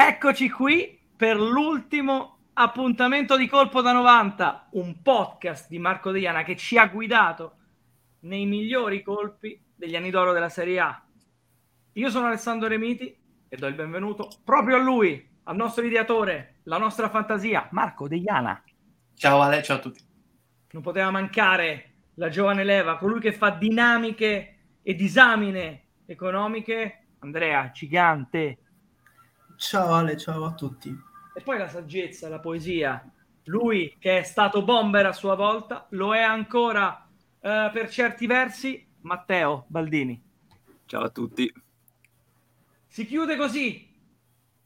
[0.00, 6.54] Eccoci qui per l'ultimo appuntamento di Colpo da 90, un podcast di Marco Deiana che
[6.54, 7.56] ci ha guidato
[8.20, 11.04] nei migliori colpi degli anni d'oro della Serie A.
[11.94, 13.12] Io sono Alessandro Remiti
[13.48, 18.62] e do il benvenuto proprio a lui, al nostro ideatore, la nostra fantasia, Marco Deiana.
[19.14, 20.00] Ciao Ale, ciao a tutti.
[20.70, 28.58] Non poteva mancare la giovane leva, colui che fa dinamiche e disamine economiche, Andrea Gigante.
[29.60, 30.96] Ciao Ale, ciao a tutti.
[31.34, 33.04] E poi la saggezza, la poesia.
[33.46, 37.08] Lui che è stato bomber a sua volta, lo è ancora
[37.40, 40.22] eh, per certi versi, Matteo Baldini.
[40.86, 41.52] Ciao a tutti.
[42.86, 43.92] Si chiude così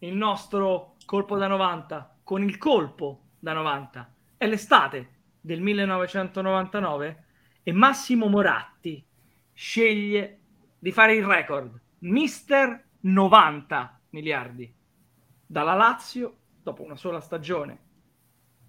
[0.00, 4.14] il nostro colpo da 90 con il colpo da 90.
[4.36, 5.08] È l'estate
[5.40, 7.24] del 1999
[7.62, 9.02] e Massimo Moratti
[9.54, 10.40] sceglie
[10.78, 14.80] di fare il record, mister 90 miliardi,
[15.52, 17.78] dalla Lazio dopo una sola stagione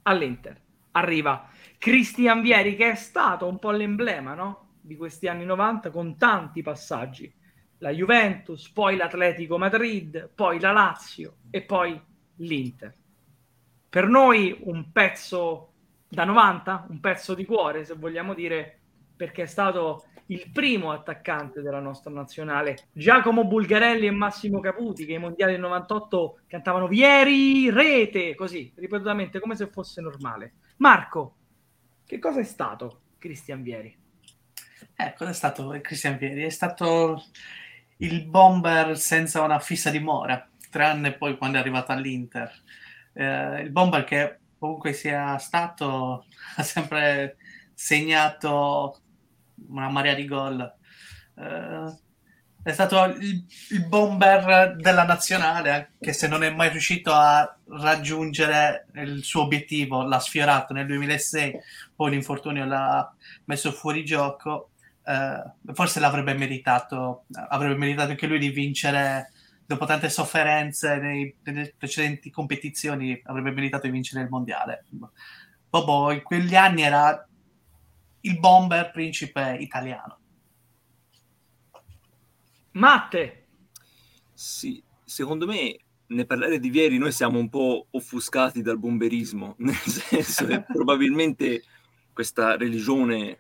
[0.04, 0.62] all'Inter.
[0.92, 4.74] Arriva Cristian Vieri che è stato un po' l'emblema no?
[4.82, 7.34] di questi anni 90 con tanti passaggi.
[7.78, 12.00] La Juventus, poi l'Atletico Madrid, poi la Lazio e poi
[12.38, 12.94] l'Inter.
[13.88, 15.72] Per noi un pezzo
[16.10, 18.82] da 90, un pezzo di cuore, se vogliamo dire,
[19.16, 22.88] perché è stato il primo attaccante della nostra nazionale.
[22.92, 29.40] Giacomo Bulgarelli e Massimo Caputi, che ai mondiali del 98 cantavano Vieri, rete, così, ripetutamente,
[29.40, 30.54] come se fosse normale.
[30.78, 31.36] Marco,
[32.06, 33.98] che cosa è stato Cristian Vieri?
[34.96, 36.44] Eh, cosa è stato Cristian Vieri?
[36.44, 37.24] È stato
[37.98, 42.52] il bomber senza una fissa dimora, tranne poi quando è arrivato all'Inter.
[43.14, 46.26] Eh, il bomber che comunque sia stato
[46.58, 47.38] ha sempre
[47.74, 49.03] segnato
[49.68, 50.74] una marea di gol.
[51.36, 51.96] Uh,
[52.64, 58.88] è stato il, il, bomber della nazionale, anche se non è mai riuscito a raggiungere
[58.96, 61.60] il suo obiettivo, l'ha sfiorato nel 2006,
[61.94, 63.14] poi l'infortunio l'ha
[63.46, 64.70] messo fuori gioco.
[65.04, 69.34] Uh, forse l'avrebbe meritato, avrebbe meritato anche lui di vincere
[69.66, 74.86] dopo tante sofferenze nei, nelle precedenti competizioni, avrebbe meritato di vincere il mondiale.
[75.70, 77.28] Bobo in quegli anni era
[78.26, 80.18] il bomber principe italiano.
[82.72, 83.48] Matte.
[84.34, 89.76] Sì, secondo me nel parlare di Vieri noi siamo un po' offuscati dal bomberismo, nel
[89.76, 91.64] senso che probabilmente
[92.14, 93.40] questa religione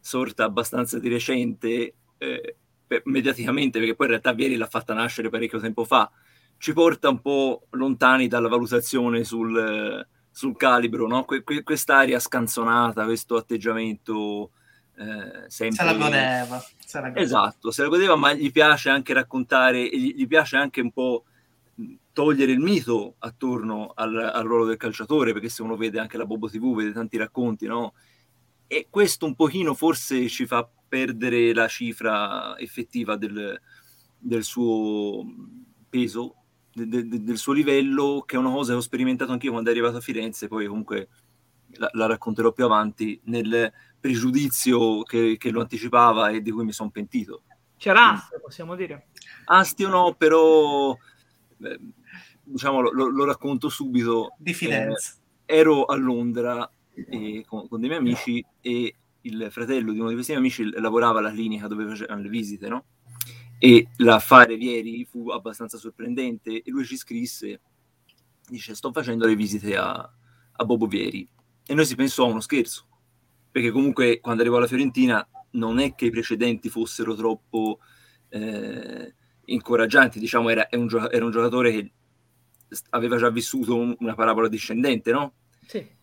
[0.00, 2.56] sorta abbastanza di recente, eh,
[3.04, 6.10] mediaticamente, perché poi in realtà Vieri l'ha fatta nascere parecchio tempo fa,
[6.58, 11.24] ci porta un po' lontani dalla valutazione sul, sul calibro, no?
[11.24, 14.50] Que- que- quest'aria scanzonata, questo atteggiamento
[14.98, 15.78] eh, sempre...
[15.78, 16.64] Se la godeva.
[16.84, 17.24] Se la godeva.
[17.24, 21.24] Esatto, se la godeva, ma gli piace anche raccontare, gli, gli piace anche un po'
[22.12, 26.26] togliere il mito attorno al, al, ruolo del calciatore, perché se uno vede anche la
[26.26, 27.94] Bobo TV, vede tanti racconti, no?
[28.66, 33.58] E questo un pochino forse ci fa perdere la cifra effettiva del,
[34.18, 35.24] del suo
[35.88, 36.34] peso
[36.84, 39.72] de, de, del suo livello, che è una cosa che ho sperimentato anch'io quando è
[39.72, 41.08] arrivato a Firenze, poi comunque
[41.78, 46.72] la, la racconterò più avanti, nel pregiudizio che, che, lo anticipava e di cui mi
[46.72, 47.42] sono pentito.
[47.78, 49.08] C'era Astio, possiamo dire?
[49.46, 50.96] Astio no, però
[51.62, 51.80] eh,
[52.42, 54.34] diciamo lo, lo, racconto subito.
[54.38, 55.16] Di Firenze.
[55.46, 60.08] Eh, ero a Londra e, con, con, dei miei amici e il fratello di uno
[60.08, 62.84] di questi miei amici lavorava alla clinica dove facevano le visite, no?
[63.58, 67.60] E l'affare Vieri fu abbastanza sorprendente e lui ci scrisse,
[68.48, 70.12] dice sto facendo le visite a,
[70.52, 71.26] a Bobo Vieri
[71.66, 72.86] e noi si pensò a uno scherzo,
[73.50, 77.78] perché comunque quando arrivò alla Fiorentina non è che i precedenti fossero troppo
[78.28, 79.14] eh,
[79.46, 81.92] incoraggianti, diciamo era, un, era, un, giocatore che
[82.90, 85.34] aveva già vissuto un, una parabola discendente, no?
[85.66, 85.94] Sì.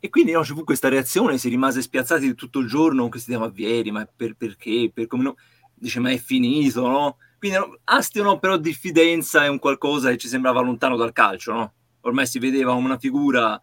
[0.00, 3.32] E quindi no, ci fu questa reazione, si rimase spiazzati tutto il giorno con questi
[3.32, 4.90] tema Vieri, ma per, perché?
[4.94, 5.36] Per come no?
[5.78, 7.16] Dice ma è finito, no?
[7.38, 11.72] Quindi Astio no, però diffidenza è un qualcosa che ci sembrava lontano dal calcio, no?
[12.00, 13.60] Ormai si vedeva come una figura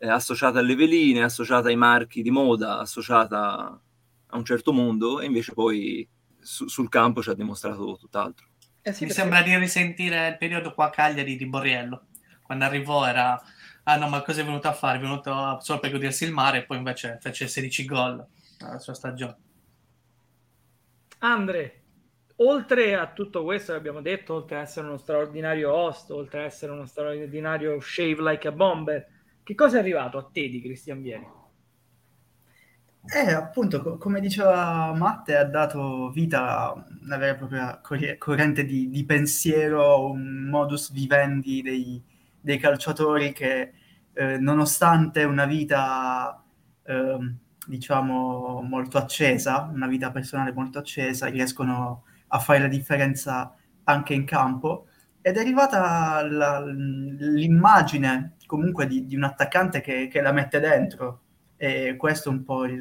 [0.00, 3.80] eh, associata alle veline, associata ai marchi di moda, associata
[4.26, 6.08] a un certo mondo e invece poi
[6.40, 8.48] su, sul campo ci ha dimostrato tutt'altro.
[8.82, 9.22] Eh sì, Mi perché...
[9.22, 12.06] sembra di risentire il periodo qua a Cagliari di Borriello.
[12.42, 13.40] Quando arrivò era,
[13.84, 14.98] ah no ma cosa è venuto a fare?
[14.98, 18.26] È venuto solo per godersi il mare e poi invece fece 16 gol
[18.60, 19.36] nella sua stagione.
[21.24, 21.82] Andre,
[22.36, 26.44] oltre a tutto questo che abbiamo detto, oltre ad essere uno straordinario host, oltre ad
[26.46, 29.06] essere uno straordinario shave like a bomber,
[29.42, 31.26] che cosa è arrivato a te di Christian Vieri?
[33.06, 38.16] Eh, appunto, co- come diceva Matte, ha dato vita a una vera e propria corri-
[38.16, 42.02] corrente di, di pensiero, un modus vivendi dei,
[42.40, 43.72] dei calciatori che,
[44.14, 46.42] eh, nonostante una vita,
[46.84, 54.14] ehm, diciamo, molto accesa, una vita personale molto accesa, riescono a fare la differenza anche
[54.14, 54.86] in campo.
[55.20, 61.20] Ed è arrivata la- l'immagine comunque di, di un attaccante che, che la mette dentro
[61.56, 62.80] e questo è un po' il,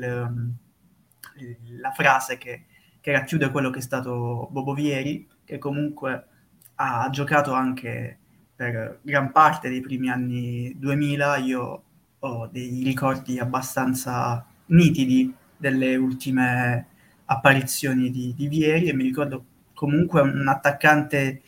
[1.79, 2.65] la frase che,
[2.99, 6.27] che, racchiude quello che è stato Bobo Vieri, che comunque
[6.75, 8.19] ha giocato anche
[8.55, 11.37] per gran parte dei primi anni 2000.
[11.37, 11.83] Io
[12.19, 16.87] ho dei ricordi abbastanza nitidi delle ultime
[17.25, 21.41] apparizioni di, di Vieri e mi ricordo comunque un attaccante,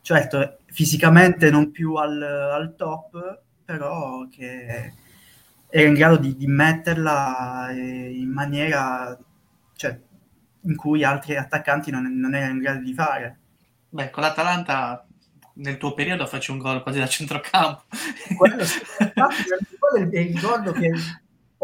[0.00, 4.92] certo, fisicamente non più al, al top, però che
[5.68, 9.18] era in grado di, di metterla in maniera
[9.74, 9.98] cioè,
[10.64, 13.38] in cui altri attaccanti non, non, erano in grado di fare.
[13.88, 15.06] Beh, con l'Atalanta
[15.54, 17.84] nel tuo periodo fece un gol quasi da centrocampo.
[18.36, 18.64] Quello,
[19.78, 20.92] quello è il ricordo che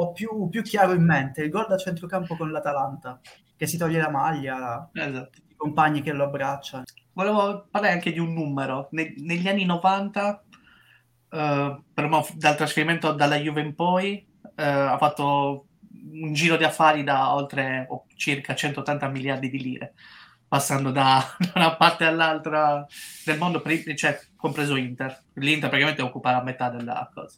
[0.01, 3.21] ho più, più, chiaro in mente, il gol da centrocampo con l'Atalanta,
[3.57, 5.39] che si toglie la maglia, esatto.
[5.49, 6.85] i compagni che lo abbracciano.
[7.13, 8.89] Volevo parlare anche di un numero.
[8.93, 10.43] Ne, negli anni 90
[11.31, 15.67] Uh, per me, dal trasferimento dalla Juve in poi uh, ha fatto
[16.11, 19.93] un giro di affari da oltre oh, circa 180 miliardi di lire,
[20.49, 22.87] passando da, da una parte all'altra
[23.27, 25.23] del mondo, per, cioè compreso Inter.
[25.35, 27.37] L'Inter praticamente occupa la metà della cosa.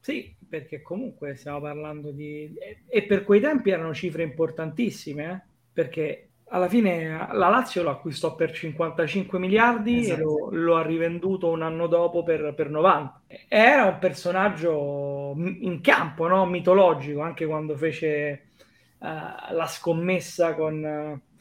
[0.00, 2.54] Sì, perché comunque stiamo parlando di...
[2.88, 5.40] E per quei tempi erano cifre importantissime, eh?
[5.72, 10.20] perché alla fine la Lazio lo acquistò per 55 miliardi esatto.
[10.20, 13.22] e lo, lo, ha rivenduto un anno dopo per, per, 90.
[13.48, 16.46] Era un personaggio in campo, no?
[16.46, 18.50] mitologico, anche quando fece
[18.98, 19.06] uh,
[19.54, 21.33] la scommessa con, uh,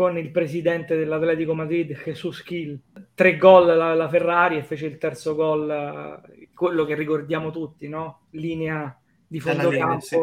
[0.00, 2.80] con, il presidente dell'Atletico Madrid, Jesus Kill.
[3.14, 7.88] Tre gol la, la Ferrari e fece il terzo gol, uh, quello che ricordiamo tutti,
[7.88, 8.26] no?
[8.30, 10.00] linea di fondo campo.
[10.00, 10.16] Sì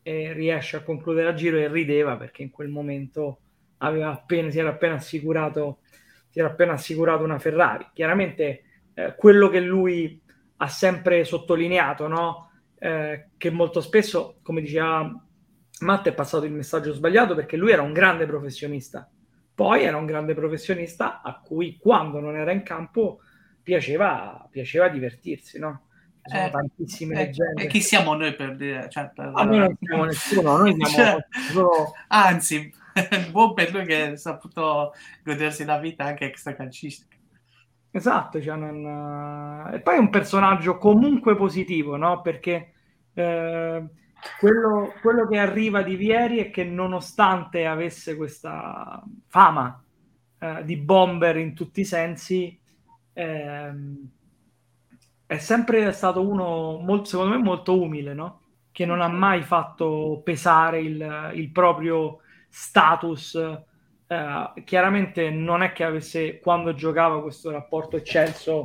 [0.00, 3.40] e riesce a concludere a giro e rideva perché in quel momento
[3.78, 5.80] aveva appena, si era appena assicurato
[6.30, 7.88] si era appena assicurato una Ferrari.
[7.92, 8.62] Chiaramente
[8.94, 10.18] eh, quello che lui
[10.56, 12.50] ha sempre sottolineato, no?
[12.78, 15.12] eh, che molto spesso, come diceva
[15.80, 19.08] Matt, è passato il messaggio sbagliato perché lui era un grande professionista.
[19.54, 23.20] Poi era un grande professionista a cui quando non era in campo
[23.62, 25.88] piaceva, piaceva divertirsi, no?
[26.28, 27.62] sono eh, tantissime eh, leggende.
[27.62, 28.88] E chi siamo noi per dire?
[28.88, 29.32] Cioè, per...
[29.34, 31.92] Ah, noi non siamo nessuno, noi siamo cioè, solo...
[32.08, 32.72] Anzi,
[33.30, 34.92] buon per lui che ha saputo
[35.24, 37.16] godersi la vita anche extra calcistica.
[37.90, 39.70] Esatto, cioè non...
[39.72, 42.20] e poi è un personaggio comunque positivo, no?
[42.20, 42.72] Perché
[43.14, 43.84] eh,
[44.38, 49.82] quello, quello, che arriva di Vieri è che nonostante avesse questa fama
[50.38, 52.58] eh, di bomber in tutti i sensi,
[53.12, 54.10] ehm,
[55.26, 58.40] è sempre stato uno, molto, secondo me, molto umile, no?
[58.72, 63.34] Che non ha mai fatto pesare il, il proprio status.
[64.06, 68.64] Eh, chiaramente non è che avesse, quando giocava, questo rapporto eccelso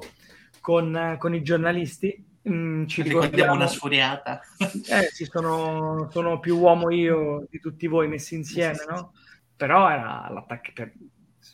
[0.61, 2.31] con, con i giornalisti.
[2.50, 4.42] Mm, ci ricordiamo una sfuriata.
[4.57, 9.13] Eh, sì, sono, sono, più uomo io di tutti voi messi insieme, no?
[9.56, 10.94] Però era l'attac-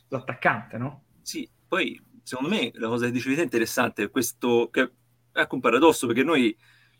[0.07, 1.03] l'attaccante, no?
[1.21, 5.55] Sì, poi secondo me la cosa che dicevi te è interessante, questo che è anche
[5.55, 6.55] un paradosso perché noi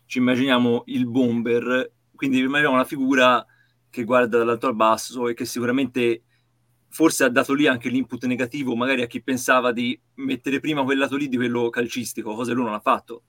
[0.06, 3.44] ci immaginiamo il bomber, quindi immaginiamo una figura
[3.88, 6.22] che guarda dall'alto al basso e che sicuramente
[6.88, 10.98] forse ha dato lì anche l'input negativo magari a chi pensava di mettere prima quel
[10.98, 13.22] lato lì di quello calcistico, cosa lui non ha fatto.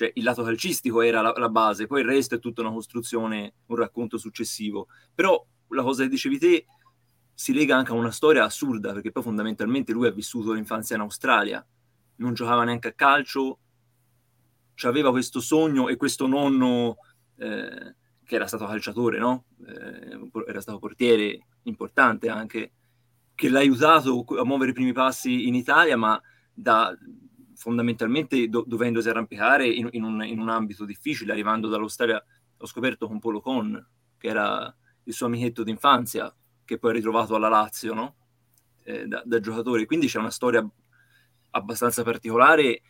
[0.00, 3.52] Cioè il lato calcistico era la, la base, poi il resto è tutta una costruzione,
[3.66, 4.88] un racconto successivo.
[5.14, 6.66] Però la cosa che dicevi te
[7.34, 11.02] si lega anche a una storia assurda, perché poi fondamentalmente lui ha vissuto l'infanzia in
[11.02, 11.62] Australia,
[12.16, 13.58] non giocava neanche a calcio,
[14.84, 16.96] aveva questo sogno e questo nonno
[17.36, 19.44] eh, che era stato calciatore, no?
[19.66, 22.72] Eh, era stato portiere importante anche,
[23.34, 26.18] che l'ha aiutato a muovere i primi passi in Italia, ma
[26.54, 26.96] da,
[27.60, 32.24] fondamentalmente do, dovendosi arrampicare in, in, un, in, un, ambito difficile, arrivando dall'Australia,
[32.56, 33.86] ho scoperto con Polo Con,
[34.16, 38.14] che era il suo amichetto d'infanzia, che poi ha ritrovato alla Lazio, no?
[38.84, 39.84] eh, da, da giocatore.
[39.84, 40.66] Quindi c'è una storia
[41.50, 42.80] abbastanza particolare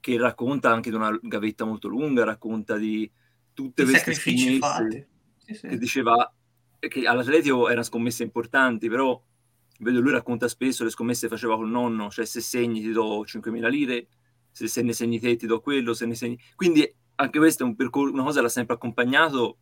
[0.00, 3.10] che racconta anche di una gavetta molto lunga, racconta di
[3.52, 5.68] tutte I queste scommesse sì, sì.
[5.68, 6.32] che diceva
[6.78, 9.20] che all'Atletico erano scommesse importanti, però
[9.78, 13.24] vedo lui racconta spesso le scommesse che faceva col nonno, cioè se segni ti do
[13.24, 14.06] 5.000 lire,
[14.50, 16.38] se, se ne segni te ti do quello, se ne segni...
[16.54, 19.58] Quindi anche questo è un percorso, una cosa l'ha sempre accompagnato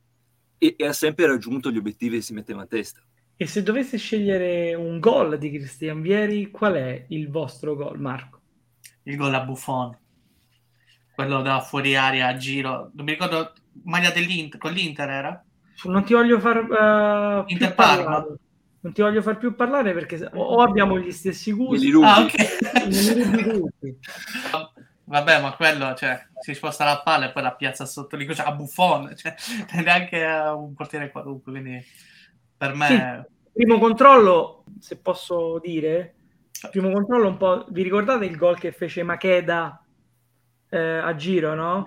[0.59, 3.01] e, e ha sempre raggiunto gli obiettivi che si metteva a testa.
[3.39, 8.41] E se dovesse scegliere un gol di Cristian Vieri, qual è il vostro gol, Marco?
[9.03, 9.97] Il gol a Buffon.
[11.15, 12.91] Quello da fuori aria a giro.
[12.95, 13.53] Non mi ricordo,
[13.85, 15.45] maglia dell'Inter, con l'Inter era?
[15.85, 18.27] Non ti voglio far uh, Inter Parma.
[18.87, 21.91] Non ti voglio far più parlare perché o abbiamo gli stessi gusti.
[22.01, 22.35] Ah, ok.
[25.03, 28.47] Vabbè, ma quello, cioè, si sposta la palla e poi la piazza sotto lì, cioè,
[28.47, 29.35] a Buffon, cioè,
[29.83, 31.85] neanche a un portiere qualunque, quindi
[32.57, 32.87] per me...
[32.87, 33.35] Sì.
[33.55, 36.15] Primo controllo, se posso dire,
[36.71, 37.67] primo controllo un po'...
[37.71, 39.85] Vi ricordate il gol che fece Makeda
[40.69, 41.85] eh, a giro, no?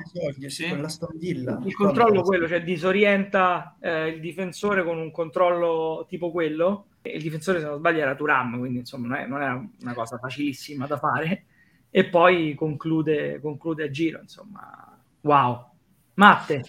[0.48, 1.62] Sì, con la stondilla.
[1.66, 6.86] Il controllo quello, cioè disorienta eh, il difensore con un controllo tipo quello.
[7.02, 9.94] E il difensore, se non sbaglio, era Turam, quindi insomma non, è, non era una
[9.94, 11.46] cosa facilissima da fare.
[11.90, 14.98] E poi conclude, conclude a giro, insomma.
[15.22, 15.68] Wow.
[16.16, 16.64] Matte.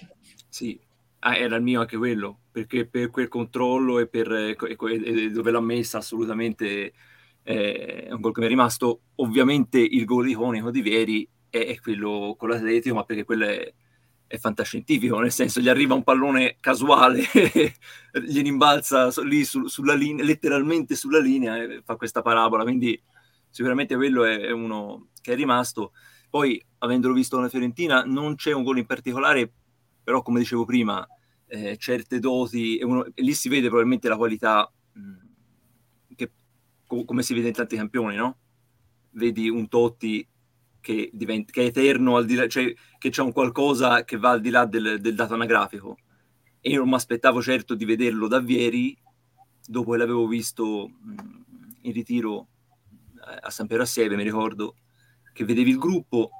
[0.48, 0.78] Sì,
[1.20, 5.50] ah, era il mio anche quello, perché per quel controllo e per e, e dove
[5.50, 6.92] l'ha messa assolutamente
[7.42, 9.00] eh, è un gol che mi è rimasto.
[9.16, 13.74] Ovviamente il gol iconico di Vieri è, è quello con l'Atletico, ma perché quello è,
[14.26, 17.24] è fantascientifico, nel senso gli arriva un pallone casuale,
[18.26, 23.00] gli rimbalza lì su, sulla linea, letteralmente sulla linea e fa questa parabola, quindi
[23.48, 25.92] sicuramente quello è, è uno che è rimasto.
[26.30, 29.52] Poi, avendolo visto con la Fiorentina, non c'è un gol in particolare,
[30.04, 31.04] però come dicevo prima,
[31.48, 36.30] eh, certe doti, e, uno, e, lì si vede probabilmente la qualità mh, che,
[36.86, 38.38] co- come si vede in tanti campioni, no?
[39.10, 40.24] Vedi un Totti
[40.80, 44.30] che, diventa, che è eterno, al di là, cioè che c'è un qualcosa che va
[44.30, 45.98] al di là del, del dato anagrafico.
[46.60, 48.96] E io non mi aspettavo certo di vederlo da Vieri,
[49.66, 50.90] dopo che l'avevo visto
[51.82, 52.48] in ritiro
[53.16, 54.76] eh, a San Piero Assieve, mi ricordo,
[55.32, 56.30] che vedevi il gruppo,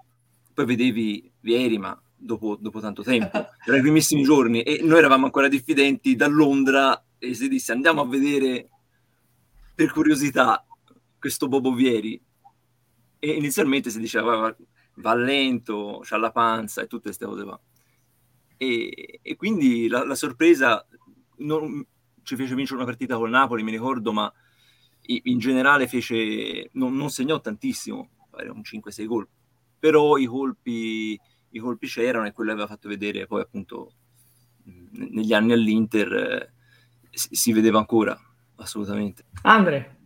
[0.52, 3.30] poi vedevi Vieri, ma dopo, dopo tanto tempo,
[3.64, 8.00] erano i primissimi giorni, e noi eravamo ancora diffidenti da Londra e si disse andiamo
[8.00, 8.68] a vedere
[9.74, 10.64] per curiosità
[11.18, 12.20] questo Bobo Vieri
[13.20, 14.56] e inizialmente si diceva va,
[14.96, 17.60] va lento, c'ha la panza e tutte queste cose qua.
[18.56, 20.84] E, e quindi la, la sorpresa
[21.38, 21.86] non,
[22.22, 24.32] ci fece vincere una partita col Napoli, mi ricordo, ma
[25.06, 29.28] in generale fece, non, non segnò tantissimo, un 5-6 gol,
[29.78, 31.18] però i colpi,
[31.50, 33.94] i colpi c'erano e quello aveva fatto vedere poi appunto
[34.92, 36.52] negli anni all'Inter eh,
[37.10, 38.16] si, si vedeva ancora,
[38.56, 39.24] assolutamente.
[39.42, 39.99] Andre,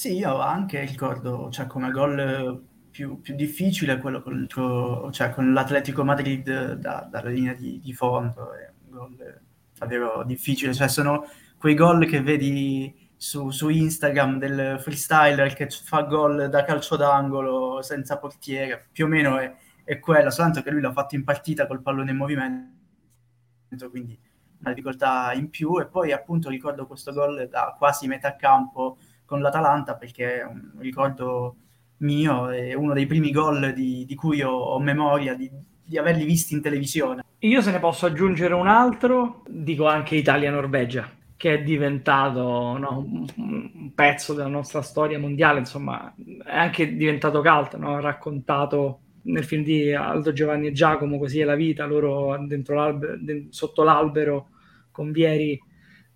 [0.00, 6.04] sì, io anche ricordo, cioè, come gol più, più difficile quello contro, cioè, con l'Atletico
[6.04, 9.40] Madrid da, dalla linea di, di, fondo, è un gol
[9.76, 11.26] davvero difficile, cioè sono
[11.58, 17.82] quei gol che vedi su, su Instagram del freestyler che fa gol da calcio d'angolo
[17.82, 19.54] senza portiere, più o meno è,
[19.84, 24.18] è quella, soltanto che lui l'ha fatto in partita col pallone in movimento, quindi
[24.60, 28.96] una difficoltà in più, e poi appunto ricordo questo gol da quasi metà campo
[29.30, 31.54] con l'Atalanta perché è un ricordo
[31.98, 35.48] mio, è uno dei primi gol di, di cui ho, ho memoria di,
[35.84, 37.22] di, averli visti in televisione.
[37.38, 43.06] Io se ne posso aggiungere un altro, dico anche Italia-Norvegia, che è diventato no,
[43.36, 46.12] un pezzo della nostra storia mondiale, insomma,
[46.44, 48.00] è anche diventato cult, no?
[48.00, 53.16] raccontato nel film di Aldo Giovanni e Giacomo, così è la vita, loro l'albero,
[53.50, 54.48] sotto l'albero
[54.90, 55.56] con Vieri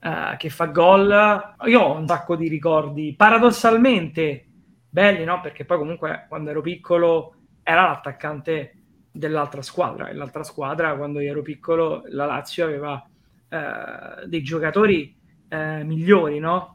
[0.05, 1.55] uh, che fa gol.
[1.67, 4.47] Io ho un sacco di ricordi paradossalmente
[4.89, 5.41] belli, no?
[5.41, 8.77] Perché poi comunque quando ero piccolo era l'attaccante
[9.11, 15.17] dell'altra squadra e l'altra squadra quando io ero piccolo la Lazio aveva uh, dei giocatori
[15.49, 16.71] uh, migliori, no?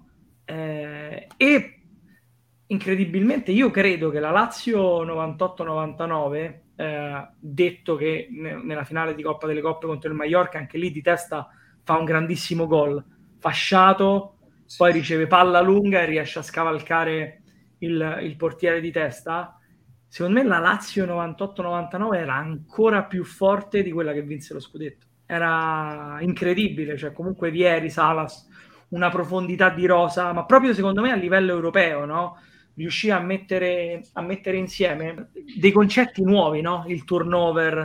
[0.50, 1.80] e
[2.66, 9.48] incredibilmente io credo che la Lazio 98-99 eh, detto che ne- nella finale di Coppa
[9.48, 11.50] delle Coppe contro il Mallorca anche lì di testa
[11.84, 13.04] fa un grandissimo gol
[13.40, 14.36] fasciato,
[14.78, 17.42] poi riceve palla lunga e riesce a scavalcare
[17.80, 19.58] il, il portiere di testa.
[20.08, 25.08] Secondo me la Lazio 98-99 era ancora più forte di quella che vinse lo scudetto.
[25.26, 28.48] Era incredibile, cioè comunque Vieri, Salas,
[28.90, 32.38] una profondità di rosa, ma proprio secondo me a livello europeo, no?
[32.76, 35.30] Riuscì a mettere, a mettere insieme
[35.60, 36.86] dei concetti nuovi, no?
[36.88, 37.78] Il turnover,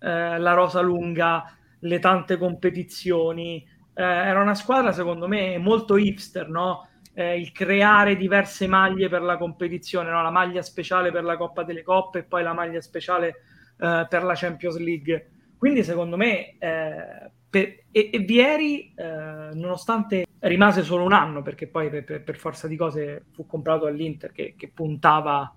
[0.00, 1.44] eh, la rosa lunga,
[1.80, 3.64] le tante competizioni,
[3.98, 6.88] eh, era una squadra secondo me molto hipster, no?
[7.14, 10.22] Eh, il creare diverse maglie per la competizione, no?
[10.22, 13.28] la maglia speciale per la Coppa delle Coppe e poi la maglia speciale
[13.76, 15.30] eh, per la Champions League.
[15.58, 21.66] Quindi secondo me eh, per, e, e, Vieri, eh, nonostante rimase solo un anno, perché
[21.66, 25.52] poi per, per, forza di cose fu comprato all'Inter che, che puntava,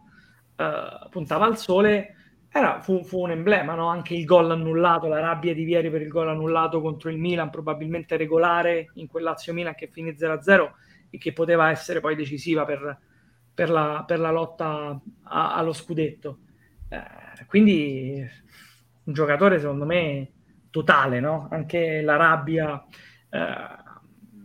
[0.56, 2.16] eh, puntava al sole,
[2.54, 3.88] era, fu, fu, un emblema, no?
[3.88, 7.50] anche il gol annullato, la rabbia di Vieri per il gol annullato contro il Milan,
[7.50, 10.72] probabilmente regolare in quell'Azio Milan che finì 0-0
[11.10, 13.00] e che poteva essere poi decisiva per,
[13.54, 16.40] per, la, per la, lotta a, allo scudetto.
[16.90, 18.22] Eh, quindi
[19.06, 20.32] un giocatore secondo me
[20.70, 21.48] totale, no?
[21.50, 22.86] anche la rabbia.
[23.30, 23.80] Eh,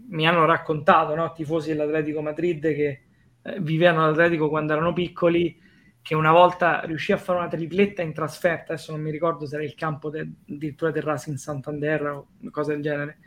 [0.09, 1.33] mi hanno raccontato no?
[1.33, 3.03] tifosi dell'Atletico Madrid che
[3.43, 5.65] eh, vivevano all'Atletico quando erano piccoli
[6.07, 9.57] che una volta riuscì a fare una tripletta in trasferta, adesso non mi ricordo se
[9.57, 13.19] era il campo de, addirittura del Racing Santander o cose del genere,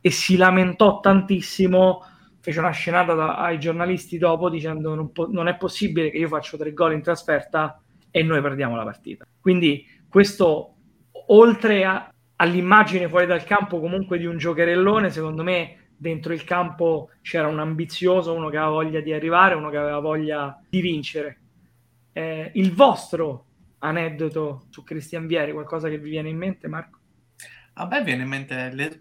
[0.00, 2.02] e si lamentò tantissimo,
[2.40, 6.28] fece una scenata da, ai giornalisti dopo dicendo non, po- non, è possibile che io
[6.28, 7.78] faccio tre gol in trasferta
[8.10, 9.26] e noi perdiamo la partita.
[9.38, 10.76] Quindi questo,
[11.26, 17.10] oltre a, all'immagine fuori dal campo comunque di un giocherellone, secondo me dentro il campo
[17.20, 21.41] c'era un ambizioso, uno che aveva voglia di arrivare, uno che aveva voglia di vincere
[22.12, 23.46] eh, il vostro
[23.78, 26.98] aneddoto su Cristian Vieri, qualcosa che vi viene in mente, Marco?
[27.74, 29.00] A me viene in mente, le,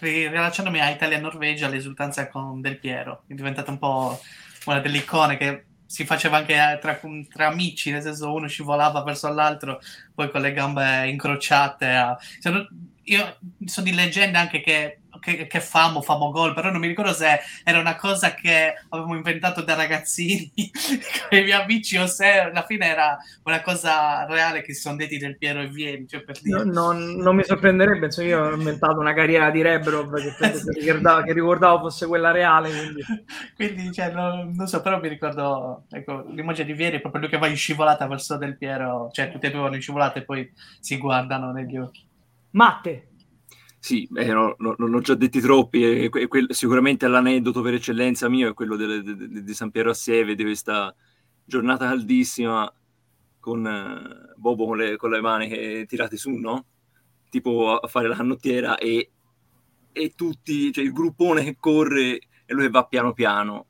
[0.00, 4.18] rilacciandomi a Italia-Norvegia, l'esultanza con Del Piero, è diventata un po'
[4.66, 9.30] una delle icone che si faceva anche tra, tra, amici, nel senso uno scivolava verso
[9.30, 9.80] l'altro,
[10.14, 11.86] poi con le gambe incrociate.
[11.86, 12.18] A...
[13.02, 17.12] Io so di leggende anche che che, che, famo, famo gol, però non mi ricordo
[17.12, 20.52] se era una cosa che avevamo inventato da ragazzini
[21.28, 24.96] con i miei amici o se alla fine era una cosa reale che si sono
[24.96, 26.06] detti del Piero e Vieri.
[26.08, 26.64] Cioè per dire.
[26.64, 30.80] No, no, non mi sorprenderebbe, insomma, io ho inventato una carriera di Rebrov che, che,
[30.80, 32.70] ricordavo, che ricordavo fosse quella reale.
[32.70, 33.02] Quindi,
[33.54, 37.30] quindi cioè, non, non, so, però mi ricordo ecco, l'immagine di Vieri è proprio lui
[37.30, 40.24] che va in scivolata verso Del Piero, cioè tutti e due vanno in scivolata e
[40.24, 42.10] poi si guardano negli occhi.
[42.50, 43.11] Matte,
[43.84, 47.74] sì, eh, no, no, non ho già detti troppi, e, e quel, sicuramente l'aneddoto per
[47.74, 50.94] eccellenza mio è quello delle, de, de, di San Piero a Seve, di questa
[51.44, 52.72] giornata caldissima
[53.40, 56.64] con eh, Bobo con le, con le maniche tirate su, no?
[57.28, 59.10] Tipo a, fare la canottiera e,
[59.90, 63.66] e tutti, cioè il gruppone che corre e lui va piano piano.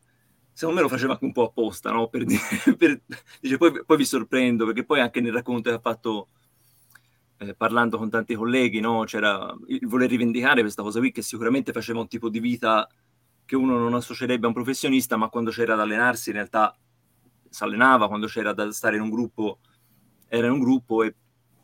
[0.53, 2.09] Secondo me lo faceva anche un po' apposta, no?
[2.09, 2.43] Per dire,
[2.77, 3.01] per,
[3.41, 6.29] dice, poi, poi vi sorprendo, perché poi anche nel racconto che ha fatto
[7.43, 9.05] eh, parlando con tanti colleghi, no?
[9.05, 12.89] c'era il voler rivendicare questa cosa qui che sicuramente faceva un tipo di vita
[13.45, 16.77] che uno non associerebbe a un professionista, ma quando c'era da allenarsi in realtà
[17.49, 19.59] si allenava, quando c'era da stare in un gruppo
[20.29, 21.15] era in un gruppo e,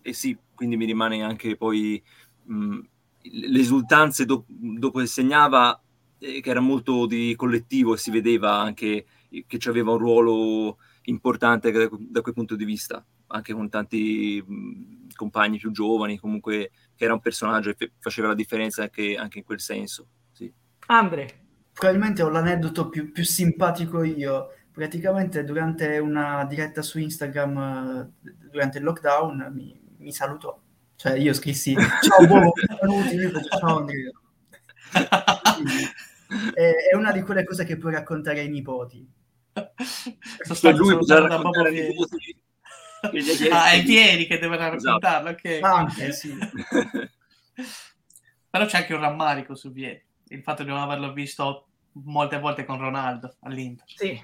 [0.02, 2.02] e sì, quindi mi rimane anche poi
[2.44, 2.78] mh,
[3.22, 5.80] le esultanze do, dopo che segnava
[6.18, 9.06] eh, che era molto di collettivo e si vedeva anche
[9.46, 15.08] che aveva un ruolo importante da, da quel punto di vista, anche con tanti mh,
[15.14, 19.44] compagni più giovani, comunque che era un personaggio e faceva la differenza anche, anche in
[19.44, 20.06] quel senso.
[20.32, 20.52] Sì.
[20.86, 21.46] Andre.
[21.72, 24.52] Probabilmente ho l'aneddoto più, più simpatico io.
[24.72, 28.12] Praticamente durante una diretta su Instagram,
[28.50, 30.60] durante il lockdown, mi, mi salutò.
[30.96, 34.10] Cioè io scrissi ciao Bobo, benvenuti, ciao Andrea.
[36.54, 39.08] è, è una di quelle cose che puoi raccontare ai nipoti.
[39.52, 41.62] Sono stato, lui sono stato da Bobo
[43.00, 45.48] che ah, è Pieri che deve raccontarlo, esatto.
[45.48, 45.62] ok.
[45.62, 46.36] Anche, sì.
[48.50, 51.68] Però c'è anche un rammarico su Vieri, il fatto di non averlo visto
[52.04, 53.84] molte volte con Ronaldo all'Inter.
[53.86, 54.20] Sì,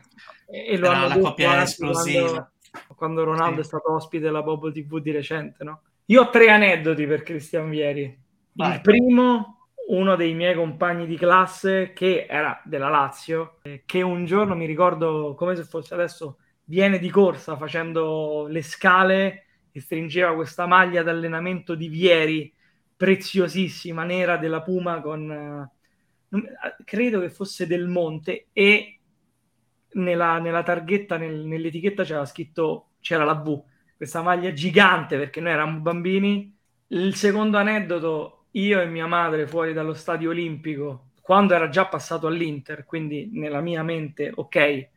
[0.50, 2.28] e lo Era la coppia esplosiva.
[2.28, 3.60] Quando, quando Ronaldo sì.
[3.60, 5.82] è stato ospite della Bobo TV di recente, no?
[6.06, 8.22] Io ho tre aneddoti per Cristian Vieri.
[8.52, 8.74] Vai.
[8.74, 14.54] Il primo, uno dei miei compagni di classe che era della Lazio, che un giorno
[14.54, 20.66] mi ricordo come se fosse adesso viene di corsa facendo le scale e stringeva questa
[20.66, 22.52] maglia d'allenamento di Vieri
[22.96, 25.68] preziosissima, nera della Puma con
[26.30, 26.42] uh,
[26.84, 28.98] credo che fosse del Monte e
[29.94, 33.62] nella, nella targhetta, nel, nell'etichetta c'era scritto c'era la V,
[33.96, 36.52] questa maglia gigante perché noi eravamo bambini.
[36.88, 42.26] Il secondo aneddoto, io e mia madre fuori dallo stadio olimpico, quando era già passato
[42.26, 44.88] all'Inter, quindi nella mia mente, ok,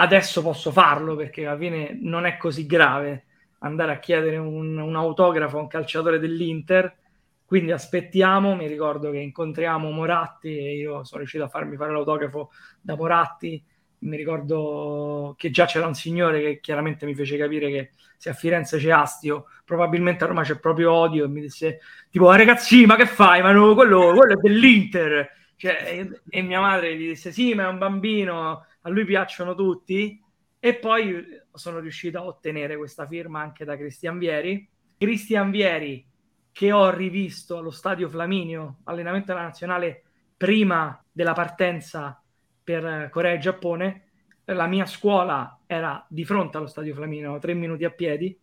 [0.00, 3.26] adesso posso farlo perché alla fine non è così grave
[3.60, 6.96] andare a chiedere un, un autografo a un calciatore dell'Inter.
[7.44, 12.50] Quindi aspettiamo, mi ricordo che incontriamo Moratti e io sono riuscito a farmi fare l'autografo
[12.80, 13.62] da Moratti.
[14.02, 18.34] Mi ricordo che già c'era un signore che chiaramente mi fece capire che se a
[18.34, 22.86] Firenze c'è astio, probabilmente a Roma c'è proprio odio e mi disse tipo ah, ragazzi
[22.86, 23.42] ma che fai?
[23.42, 25.28] Ma no, quello, quello è dell'Inter.
[25.56, 29.54] Cioè, e, e mia madre gli disse sì ma è un bambino, a lui piacciono
[29.54, 30.22] tutti
[30.58, 34.68] e poi sono riuscito a ottenere questa firma anche da Cristian Vieri.
[34.98, 36.06] Cristian Vieri
[36.52, 40.02] che ho rivisto allo Stadio Flaminio, allenamento della nazionale
[40.36, 42.22] prima della partenza
[42.62, 44.04] per Corea e Giappone.
[44.46, 48.36] La mia scuola era di fronte allo Stadio Flaminio, tre minuti a piedi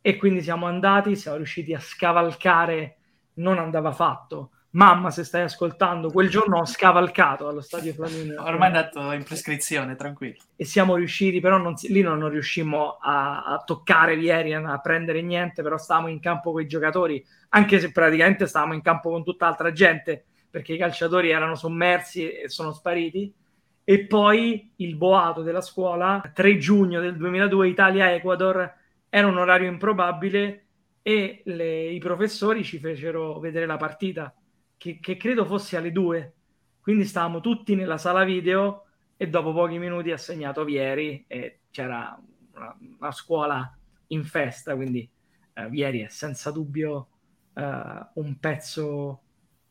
[0.00, 2.98] e quindi siamo andati, siamo riusciti a scavalcare,
[3.34, 4.52] non andava fatto.
[4.78, 8.40] Mamma, se stai ascoltando, quel giorno ho scavalcato allo stadio Flaminio.
[8.46, 10.36] Ormai è andato in prescrizione, tranquillo.
[10.54, 15.20] E siamo riusciti, però non, lì non, non riuscimmo a, a, toccare Vieri, a prendere
[15.20, 19.24] niente, però stavamo in campo con i giocatori, anche se praticamente stavamo in campo con
[19.24, 23.34] tutta altra gente, perché i calciatori erano sommersi e sono spariti.
[23.82, 28.74] E poi il boato della scuola, 3 giugno del 2002, Italia-Ecuador,
[29.08, 30.66] era un orario improbabile
[31.02, 34.32] e le, i professori ci fecero vedere la partita
[34.78, 36.32] che, che credo fosse alle 2.
[36.80, 38.84] Quindi stavamo tutti nella sala video
[39.16, 42.18] e dopo pochi minuti ha segnato Vieri e c'era
[42.54, 43.76] una, una scuola
[44.08, 45.06] in festa, quindi
[45.52, 47.08] eh, Vieri è senza dubbio
[47.52, 49.20] eh, un, pezzo,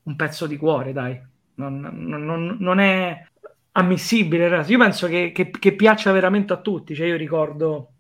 [0.03, 1.19] un pezzo di cuore, dai.
[1.55, 3.25] Non, non, non è
[3.71, 4.63] ammissibile.
[4.67, 6.93] Io penso che, che, che, piaccia veramente a tutti.
[6.93, 7.93] Cioè, io ricordo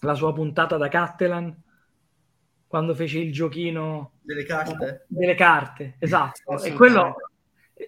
[0.00, 1.54] la sua puntata da Cattelan
[2.70, 5.04] quando fece il giochino delle carte.
[5.08, 6.62] Delle carte, esatto.
[6.62, 7.16] E quello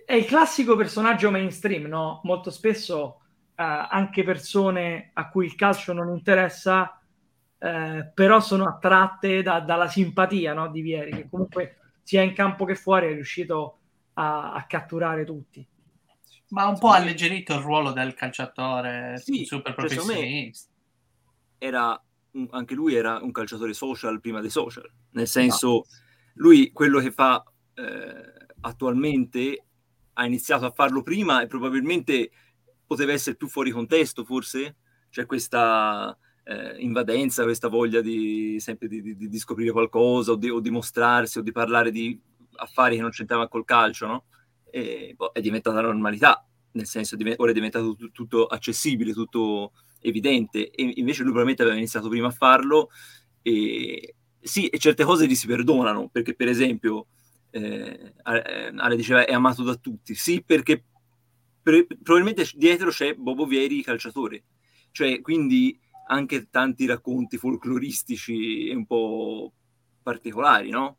[0.04, 2.20] è il classico personaggio mainstream, no?
[2.24, 3.20] Molto spesso
[3.54, 7.00] eh, anche persone a cui il calcio non interessa,
[7.58, 10.68] eh, però sono attratte da, dalla simpatia no?
[10.68, 13.78] di Vieri, che comunque sia in campo che fuori è riuscito
[14.14, 15.64] a, a catturare tutti.
[16.48, 20.72] Ma un po' alleggerito il ruolo del calciatore sì, super cioè, professionista.
[21.56, 22.02] Era
[22.50, 25.84] anche lui era un calciatore social prima dei social, nel senso no.
[26.34, 27.42] lui quello che fa
[27.74, 29.66] eh, attualmente
[30.14, 32.30] ha iniziato a farlo prima e probabilmente
[32.86, 34.76] poteva essere più fuori contesto forse,
[35.10, 40.50] c'è questa eh, invadenza, questa voglia di sempre di, di, di scoprire qualcosa o di,
[40.50, 42.18] o di, mostrarsi o di parlare di
[42.56, 44.24] affari che non c'entravano col calcio, no?
[44.70, 50.70] E, boh, è diventata normalità, nel senso ora è diventato tutto, tutto accessibile, tutto evidente,
[50.70, 52.90] e invece lui probabilmente aveva iniziato prima a farlo.
[53.42, 57.06] E sì, e certe cose gli si perdonano, perché per esempio
[57.50, 60.84] eh, Ale diceva è amato da tutti, sì, perché
[61.62, 64.44] pre- probabilmente dietro c'è Bobo Vieri, calciatore,
[64.90, 69.52] cioè quindi anche tanti racconti folcloristici un po'
[70.02, 70.96] particolari, no?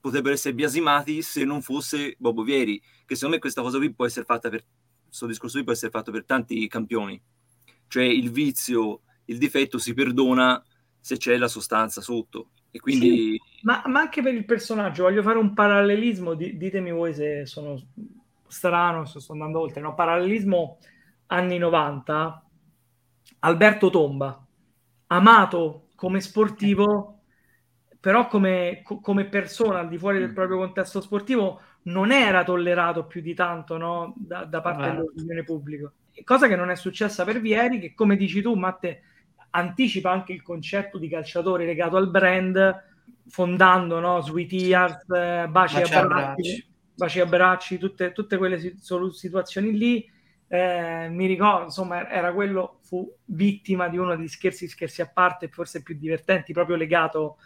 [0.00, 4.04] Potrebbero essere biasimati se non fosse Bobo Vieri, che secondo me questa cosa qui può
[4.04, 4.64] essere fatta per,
[5.06, 7.20] questo discorso qui può essere fatto per tanti campioni
[7.88, 10.62] cioè il vizio, il difetto si perdona
[10.98, 12.50] se c'è la sostanza sotto.
[12.70, 13.08] E quindi...
[13.08, 17.46] Sì, ma, ma, anche per il personaggio, voglio fare un parallelismo, di, ditemi voi se
[17.46, 17.80] sono
[18.46, 19.94] strano, se sto andando oltre, no?
[19.94, 20.78] Parallelismo
[21.26, 22.44] anni 90,
[23.40, 24.46] Alberto Tomba,
[25.08, 27.20] amato come sportivo,
[27.98, 30.34] però come, co- come persona al di fuori del mm.
[30.34, 34.12] proprio contesto sportivo non era tollerato più di tanto no?
[34.16, 35.92] da, da parte dell'opinione pubblica
[36.24, 39.02] cosa che non è successa per Vieri, che come dici tu, Matte,
[39.50, 42.84] anticipa anche il concetto di calciatore legato al brand,
[43.28, 48.58] fondando no, Sweet Ears, eh, Baci, Baci Abbracci, Baci Abbracci, tutte, tutte quelle
[49.12, 50.14] situazioni lì.
[50.48, 55.48] Eh, mi ricordo, insomma, era quello, fu vittima di uno degli scherzi, scherzi a parte,
[55.48, 57.38] forse più divertenti, proprio legato,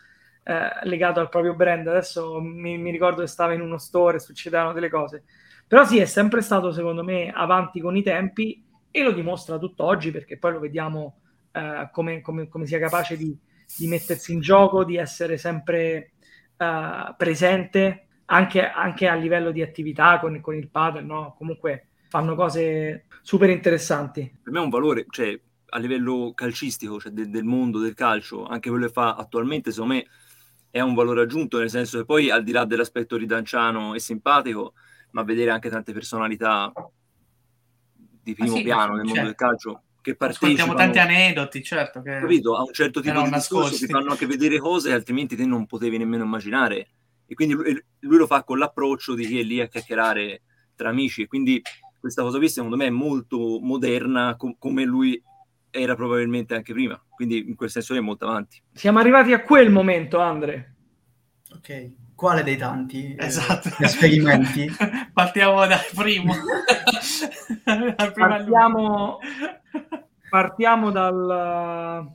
[0.42, 1.86] eh, legato al proprio brand.
[1.86, 5.24] Adesso mi, mi ricordo che stava in uno store succedevano delle cose.
[5.70, 10.10] Però sì, è sempre stato secondo me avanti con i tempi e lo dimostra tutt'oggi
[10.10, 11.20] perché poi lo vediamo
[11.52, 13.38] eh, come, come, come, sia capace di,
[13.78, 16.10] di, mettersi in gioco, di essere sempre
[16.56, 21.36] eh, presente anche, anche, a livello di attività con, con il padre, no?
[21.38, 24.38] comunque fanno cose super interessanti.
[24.42, 28.44] Per me è un valore, cioè a livello calcistico, cioè del, del mondo del calcio,
[28.44, 30.06] anche quello che fa attualmente, secondo me
[30.68, 34.72] è un valore aggiunto, nel senso che poi al di là dell'aspetto ridanciano e simpatico,
[35.12, 36.72] ma vedere anche tante personalità
[38.22, 39.26] di primo sì, piano nel mondo certo.
[39.26, 40.52] del calcio che partecipano.
[40.52, 42.02] Ascoltiamo tanti aneddoti, certo.
[42.02, 45.36] Che capito, a un certo tipo di discorso ti fanno anche vedere cose che altrimenti
[45.36, 46.88] te non potevi nemmeno immaginare.
[47.26, 50.42] E quindi lui, lui lo fa con l'approccio di chi è lì a chiacchierare
[50.74, 51.22] tra amici.
[51.22, 51.62] E quindi
[51.98, 55.22] questa cosa qui secondo me è molto moderna com- come lui
[55.70, 57.00] era probabilmente anche prima.
[57.08, 58.60] Quindi in quel senso è molto avanti.
[58.72, 60.74] Siamo arrivati a quel momento, Andre.
[61.52, 63.68] Ok quale dei tanti esatto.
[63.78, 64.68] eh, esperimenti?
[65.10, 66.34] Partiamo dal primo.
[67.96, 69.18] partiamo,
[70.28, 72.06] partiamo dal,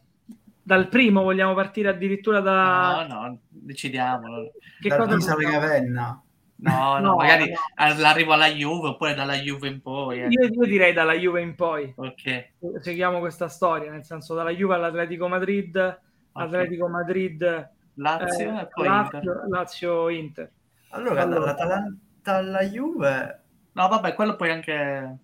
[0.61, 3.07] dal, primo, vogliamo partire addirittura da...
[3.09, 4.51] No, no, decidiamo.
[4.79, 6.21] Che da cosa Pisa Ravenna.
[6.57, 7.99] No, no, no, magari no.
[7.99, 10.21] l'arrivo alla Juve oppure dalla Juve in poi.
[10.21, 10.27] Eh.
[10.29, 11.91] Io, io, direi dalla Juve in poi.
[11.95, 12.51] Ok.
[12.79, 16.45] Seguiamo questa storia, nel senso dalla Juve all'Atletico Madrid, okay.
[16.45, 19.43] Atletico Madrid Lazio, eh, poi Lazio, Inter.
[19.49, 20.51] Lazio Inter.
[20.91, 23.41] Allora, allora, dall'Atalanta alla Juve...
[23.73, 25.17] No, vabbè, quello poi anche...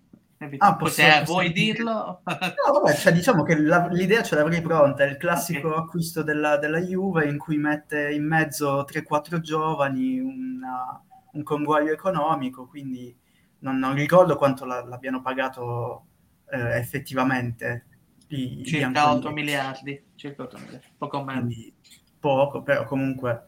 [0.58, 2.20] Ah, posso- Se posso vuoi dirlo?
[2.24, 5.78] No, vabbè, cioè, diciamo che la- l'idea ce l'avrei pronta, è il classico Ok.
[5.78, 11.00] acquisto della, della Juve in cui mette in mezzo 3-4 giovani, una-
[11.34, 13.16] un conguaglio economico, quindi
[13.60, 16.06] non, non ricordo quanto la- l'abbiano pagato
[16.50, 17.86] eh, effettivamente
[18.28, 19.16] i, i circa bianconeri.
[19.26, 21.40] 8 miliardi, circa 8 miliardi, poco meno.
[21.40, 21.74] quindi
[22.22, 23.46] poco, però comunque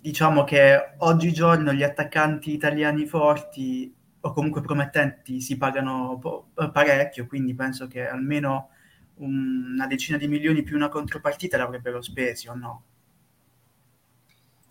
[0.00, 7.26] diciamo che oggigiorno gli attaccanti italiani forti o comunque promettenti si pagano po- eh, parecchio,
[7.26, 8.70] quindi penso che almeno
[9.16, 12.84] un- una decina di milioni più una contropartita l'avrebbero spesi o no?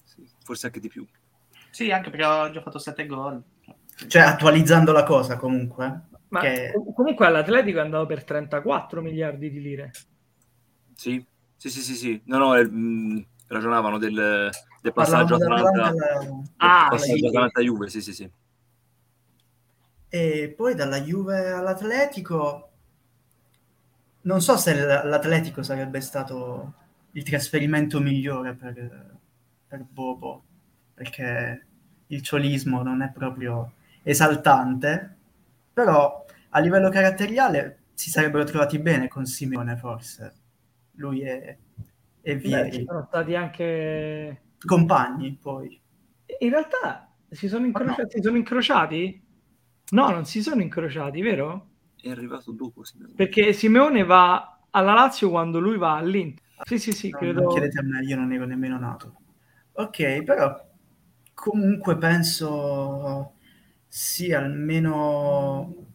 [0.03, 1.05] Sì, forse anche di più.
[1.69, 3.41] Sì, anche perché ho già fatto 7 gol.
[4.07, 6.01] Cioè attualizzando la cosa comunque.
[6.29, 9.91] Ma che- com- comunque all'Atletico è andato per 34 miliardi di lire.
[10.95, 11.25] Sì,
[11.57, 12.21] sì, sì, sì, sì.
[12.25, 14.49] No, no, mh, ragionavano del,
[14.81, 15.93] del passaggio Atalanta,
[16.57, 17.27] Ah, passaggio sì.
[17.27, 18.31] Atalanta-Juve, sì, sì, sì.
[20.09, 22.69] E poi dalla Juve all'Atletico,
[24.21, 26.73] non so se l'Atletico sarebbe stato
[27.11, 29.17] il trasferimento migliore per,
[29.67, 30.43] per Bobo,
[30.93, 31.65] perché
[32.07, 35.15] il ciolismo non è proprio esaltante,
[35.73, 40.33] però a livello caratteriale si sarebbero trovati bene con Simeone forse,
[40.97, 41.57] lui e,
[42.21, 44.41] e Beh, ci Vieri, sono stati anche...
[44.65, 45.81] compagni poi.
[46.39, 48.07] In realtà si sono, incroci- no.
[48.09, 49.21] si sono incrociati?
[49.91, 51.69] No, non si sono incrociati, vero?
[52.01, 52.97] È arrivato dopo, sì.
[53.15, 56.43] Perché Simeone va alla Lazio quando lui va all'Inter.
[56.65, 57.41] Sì, sì, sì, No, credo...
[57.41, 59.15] Non chiedete a me, io non ero nemmeno nato.
[59.73, 60.65] Ok, però
[61.33, 63.33] comunque penso
[63.87, 65.86] sia almeno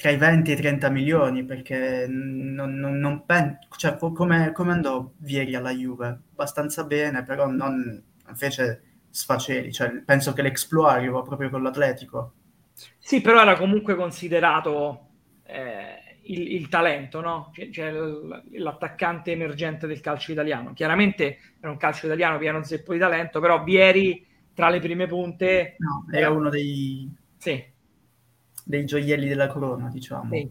[0.00, 4.52] tra i 20 e i 30 milioni, perché non, non, non pen- cioè, co- come,
[4.52, 6.06] come andò Vieri alla Juve?
[6.32, 8.02] Abbastanza bene, però non
[8.34, 12.34] fece sfaceli, cioè, penso che l'exploit arrivò proprio con l'Atletico.
[12.98, 15.08] Sì, però era comunque considerato
[15.44, 17.50] eh, il, il talento, no?
[17.54, 17.90] Cioè, cioè
[18.58, 20.72] l'attaccante emergente del calcio italiano.
[20.72, 25.76] Chiaramente era un calcio italiano pieno zeppo di talento, però Vieri tra le prime punte...
[25.78, 27.69] No, era uno dei, Sì,
[28.64, 30.30] dei gioielli della corona, diciamo.
[30.30, 30.50] sì.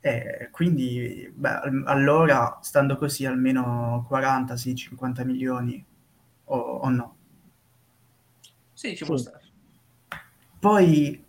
[0.00, 5.84] E quindi, beh, al- allora, stando così, almeno 40, sì, 50 milioni
[6.44, 7.16] o, o no.
[8.72, 9.16] Sì, ci può Sì.
[9.16, 9.44] stare.
[10.60, 11.22] Poi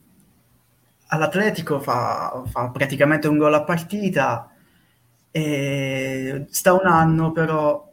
[1.10, 4.50] all'Atletico fa, fa praticamente un gol a partita
[5.32, 7.86] e sta un anno, però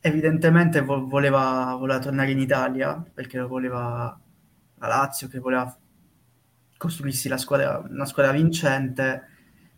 [0.00, 4.18] evidentemente vo- voleva, voleva tornare in Italia perché lo voleva
[4.76, 5.76] la Lazio, che voleva
[6.80, 9.26] costruirsi la squadra, una squadra vincente,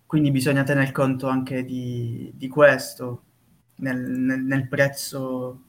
[0.06, 3.24] quindi bisogna tener conto anche di, di questo
[3.78, 5.62] nel, nel- nel prezzo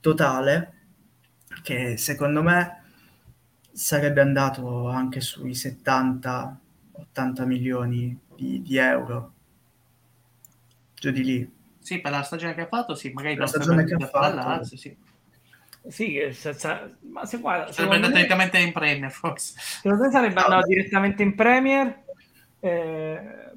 [0.00, 0.72] totale,
[1.62, 2.82] che secondo me
[3.72, 9.32] sarebbe andato anche sui 70-80 milioni di, di euro,
[10.94, 11.52] giù di lì.
[11.78, 14.36] Sì, per la stagione che ha fatto, sì, magari La non stagione che ha fatto.
[14.36, 14.94] Lazio, sì.
[15.86, 19.54] Sì, che se- se- ma se guarda, Sarebbe andato me, direttamente in Premier, forse.
[19.58, 22.04] secondo me sarebbe andato direttamente in Premier,
[22.60, 23.52] eh,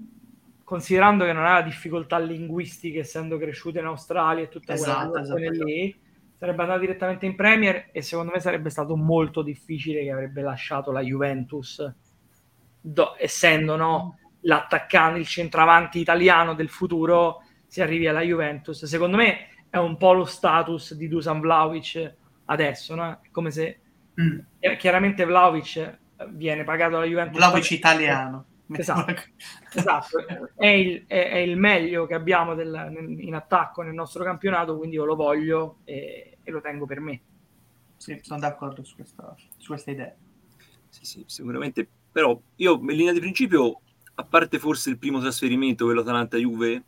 [0.64, 5.46] considerando che non aveva difficoltà linguistiche essendo cresciuto in Australia e tutta quella Esatto, situazione
[5.48, 5.64] esatto.
[5.64, 5.98] lì,
[6.36, 10.92] sarebbe andato direttamente in Premier e secondo me sarebbe stato molto difficile che avrebbe lasciato
[10.92, 11.82] la Juventus,
[12.80, 18.86] do- essendo no, l'attaccante, il centravanti italiano del futuro, si arrivi alla Juventus.
[18.86, 23.20] Secondo me è un po' lo status di Dusan Vlaovic adesso, no?
[23.22, 23.82] È come se
[24.20, 24.40] Mm.
[24.60, 26.00] eh, chiaramente Vlaovic eh,
[26.32, 27.38] viene pagato alla Juventus.
[27.38, 28.46] Vlaovic italiano.
[28.72, 29.14] Esatto.
[29.78, 30.18] Esatto,
[30.56, 34.96] è il, è- è il meglio che abbiamo del- in attacco nel nostro campionato, quindi
[34.96, 37.22] io lo voglio e, e lo tengo per me.
[37.98, 40.16] Sì, sono d'accordo su questa, su questa idea.
[40.90, 41.88] Sì, sì, sicuramente.
[42.12, 43.82] Però io in linea di principio,
[44.16, 46.84] a parte forse il primo trasferimento, quello Atalanta-Juve,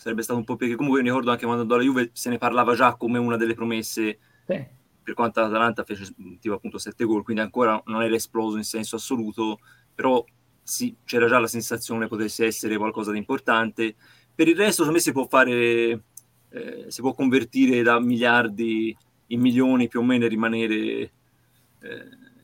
[0.00, 2.38] sarebbe stato un po' perché comunque mi ricordo anche quando andò alla Juve se ne
[2.38, 4.66] parlava già come una delle promesse Sì.
[5.02, 6.06] per quanto l'Atalanta fece
[6.40, 9.58] tipo appunto 7 gol, quindi ancora non era esploso in senso assoluto,
[9.94, 10.24] però
[10.62, 13.94] sì, c'era già la sensazione potesse essere qualcosa di importante.
[14.34, 15.52] Per il resto, secondo me si può fare,
[16.50, 21.12] eh, si può convertire da miliardi in milioni più o meno e rimanere, eh,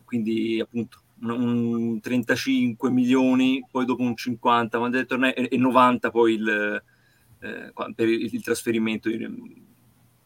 [0.05, 5.57] quindi appunto un, un 35 milioni, poi dopo un 50 quando è tornato, e, e
[5.57, 6.83] 90 poi il,
[7.40, 9.64] eh, per il, il trasferimento in-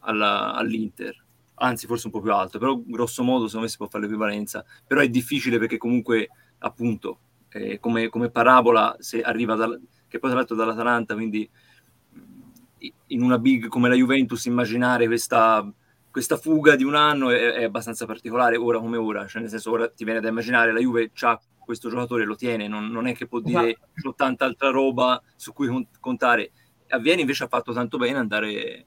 [0.01, 1.25] alla- all'Inter
[1.61, 4.64] anzi forse un po' più alto, però grosso modo secondo me si può fare l'equivalenza,
[4.87, 7.18] però è difficile perché comunque appunto
[7.51, 11.49] eh, come, come parabola se arriva dal, che poi tra l'altro dall'Atalanta, quindi
[13.09, 15.70] in una big come la Juventus immaginare questa,
[16.11, 19.70] questa fuga di un anno è, è abbastanza particolare ora come ora, cioè nel senso
[19.70, 23.14] ora ti viene da immaginare la Juve ha questo giocatore lo tiene, non, non è
[23.14, 24.14] che può dire esatto.
[24.16, 26.51] tanta altra roba su cui contare.
[26.90, 28.87] A Vieni invece ha fatto tanto bene andare,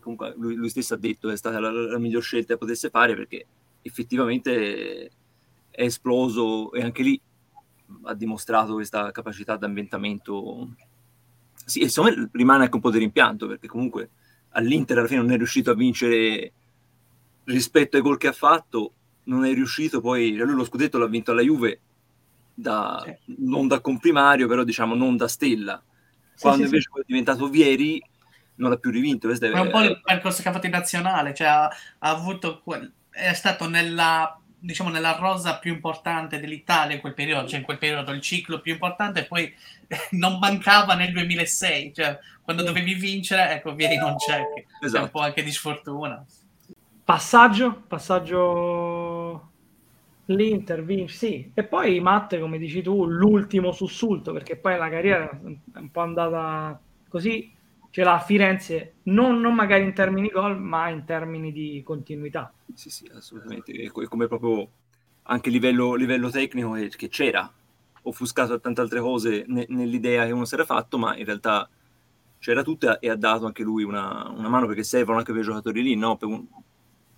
[0.00, 2.90] comunque lui, lui stesso ha detto che è stata la, la miglior scelta che potesse
[2.90, 3.46] fare perché
[3.82, 5.10] effettivamente
[5.70, 7.20] è esploso e anche lì
[8.04, 10.68] ha dimostrato questa capacità di ambientamento.
[11.64, 14.10] Sì, e secondo me rimane anche un po' di rimpianto perché comunque
[14.50, 16.52] all'Inter alla fine non è riuscito a vincere
[17.44, 18.92] rispetto ai gol che ha fatto,
[19.24, 21.80] non è riuscito poi, lui lo scudetto l'ha vinto alla Juve
[22.54, 23.04] da,
[23.38, 25.82] non da comprimario, però diciamo non da stella.
[26.40, 27.00] Quando sì, invece sì.
[27.00, 28.02] è diventato Vieri
[28.56, 29.28] non l'ha più rivinto.
[29.28, 32.62] È un po' il percorso che ha fatto in nazionale, cioè ha, ha avuto,
[33.10, 37.78] è stato nella diciamo nella rosa più importante dell'Italia in quel periodo, cioè in quel
[37.78, 39.52] periodo il ciclo più importante, poi
[40.12, 44.54] non mancava nel 2006, cioè quando dovevi vincere, ecco, Vieri non c'è, esatto.
[44.54, 45.08] è un esatto.
[45.08, 46.24] po' anche di sfortuna.
[47.04, 49.19] Passaggio, passaggio
[50.34, 55.30] l'Inter vince, sì, e poi Matte, come dici tu, l'ultimo sussulto, perché poi la carriera
[55.30, 57.52] è un po' andata così,
[57.90, 62.52] ce l'ha a Firenze, non, non magari in termini gol, ma in termini di continuità.
[62.74, 63.72] Sì, sì, assolutamente.
[63.72, 64.68] E come proprio
[65.24, 67.52] anche a livello, livello tecnico che c'era,
[68.02, 71.68] offuscato da tante altre cose ne, nell'idea che uno si era fatto, ma in realtà
[72.38, 75.44] c'era tutta e ha dato anche lui una, una mano perché servono anche per i
[75.44, 76.16] giocatori lì, no?
[76.16, 76.46] Per un,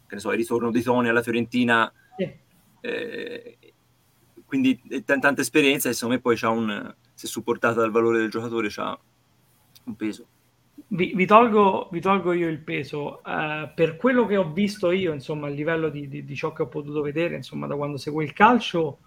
[0.07, 1.93] che ne so, il ritorno di Tony alla Fiorentina.
[2.17, 2.41] Sì.
[2.83, 3.59] Eh,
[4.45, 8.31] quindi t- tanta esperienza e secondo me poi c'ha un, se supportata dal valore del
[8.31, 8.99] giocatore, c'ha
[9.85, 10.27] un peso.
[10.89, 13.23] Vi, vi, tolgo, vi, tolgo, io il peso.
[13.25, 16.63] Uh, per quello che ho visto io, insomma, a livello di, di, di, ciò che
[16.63, 18.99] ho potuto vedere, insomma, da quando seguo il calcio,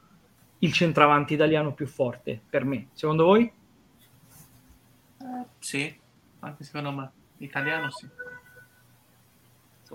[0.59, 2.87] il centravanti italiano più forte per me.
[2.93, 3.51] Secondo voi?
[5.19, 5.93] Uh, sì,
[6.39, 7.11] anche secondo me.
[7.37, 8.07] Italiano sì.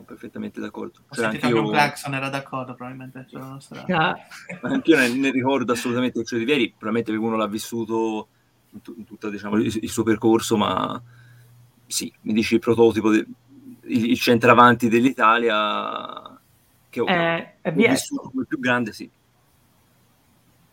[0.01, 1.01] Sono perfettamente d'accordo.
[1.09, 1.71] Ho cioè, anch'io...
[1.71, 3.27] Claxon era d'accordo probabilmente.
[3.29, 4.17] Cioè, ah.
[4.63, 8.29] anch'io ne, ne, ricordo assolutamente il Cio di Vieri, probabilmente uno l'ha vissuto
[8.71, 11.01] in, t- in tutto diciamo, il, il suo percorso, ma
[11.87, 13.27] sì, mi dici il prototipo, de,
[13.85, 16.41] il, il centravanti dell'Italia
[16.89, 19.11] che ho, eh, ho vissuto come più grande, sì.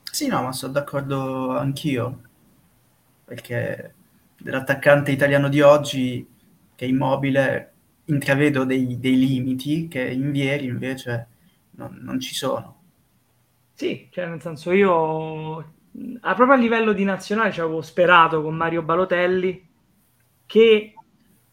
[0.04, 2.22] Sì, no, ma sono d'accordo anch'io,
[3.26, 3.94] perché
[4.38, 6.26] dell'attaccante italiano di oggi,
[6.76, 7.74] che è immobile,
[8.08, 11.28] intravedo dei, dei limiti che in Vieri invece
[11.72, 12.76] non, non ci sono.
[13.74, 15.58] Sì, cioè nel senso io
[16.22, 19.67] a proprio a livello di nazionale ci avevo sperato con Mario Balotelli
[20.46, 20.93] che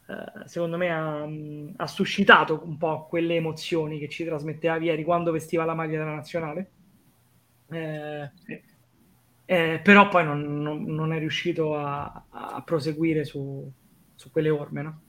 [0.06, 1.26] eh, secondo me ha,
[1.76, 6.14] ha, suscitato un po' quelle emozioni che ci trasmetteva Vieri quando vestiva la maglia della
[6.14, 6.70] nazionale.
[7.70, 8.30] Eh,
[9.46, 13.70] eh, però poi non, non, non, è riuscito a, a proseguire su,
[14.14, 14.82] su, quelle orme.
[14.82, 15.00] No?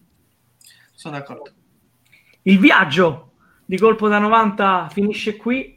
[0.95, 1.51] Sono d'accordo.
[2.43, 3.33] Il viaggio
[3.65, 5.73] di colpo da 90 finisce qui.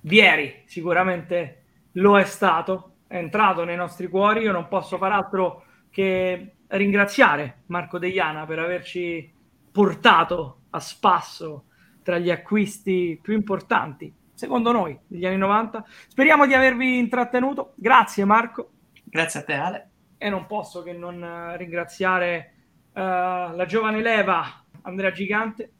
[0.00, 4.42] Vieri sicuramente lo è stato, è entrato nei nostri cuori.
[4.42, 9.34] Io non posso far altro che ringraziare Marco Deiana per averci
[9.72, 11.64] portato a spasso
[12.02, 15.84] tra gli acquisti più importanti, secondo noi, degli anni 90.
[16.06, 17.72] Speriamo di avervi intrattenuto.
[17.74, 18.70] Grazie Marco.
[19.04, 19.90] Grazie a te Ale.
[20.18, 22.57] E non posso che non ringraziare uh,
[22.92, 25.72] la giovane leva Andrea Gigante.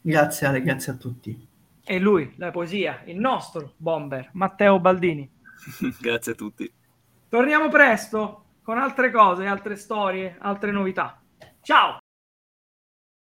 [0.00, 1.46] Grazie Ale, grazie a tutti.
[1.84, 5.30] E lui, la poesia, il nostro bomber, Matteo Baldini.
[6.00, 6.70] grazie a tutti.
[7.28, 11.20] Torniamo presto con altre cose, altre storie, altre novità.
[11.62, 11.98] Ciao!